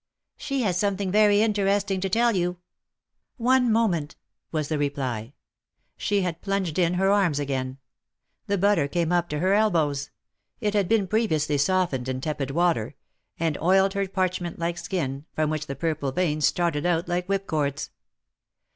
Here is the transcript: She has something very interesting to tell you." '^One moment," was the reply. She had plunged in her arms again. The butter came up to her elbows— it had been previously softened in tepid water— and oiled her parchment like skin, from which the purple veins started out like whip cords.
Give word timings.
She 0.35 0.63
has 0.63 0.77
something 0.79 1.11
very 1.11 1.43
interesting 1.43 2.01
to 2.01 2.09
tell 2.09 2.35
you." 2.35 2.57
'^One 3.39 3.69
moment," 3.69 4.15
was 4.51 4.67
the 4.67 4.79
reply. 4.79 5.33
She 5.95 6.21
had 6.23 6.41
plunged 6.41 6.79
in 6.79 6.95
her 6.95 7.11
arms 7.11 7.37
again. 7.37 7.77
The 8.47 8.57
butter 8.57 8.87
came 8.87 9.11
up 9.11 9.29
to 9.29 9.37
her 9.37 9.53
elbows— 9.53 10.09
it 10.59 10.73
had 10.73 10.89
been 10.89 11.05
previously 11.05 11.59
softened 11.59 12.09
in 12.09 12.19
tepid 12.19 12.49
water— 12.49 12.95
and 13.39 13.59
oiled 13.61 13.93
her 13.93 14.07
parchment 14.07 14.57
like 14.57 14.79
skin, 14.79 15.25
from 15.35 15.51
which 15.51 15.67
the 15.67 15.75
purple 15.75 16.11
veins 16.11 16.47
started 16.47 16.83
out 16.87 17.07
like 17.07 17.29
whip 17.29 17.45
cords. 17.45 17.91